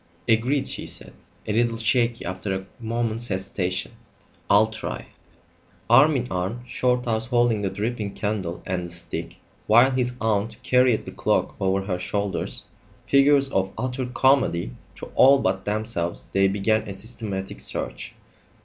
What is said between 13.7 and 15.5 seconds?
utter comedy to all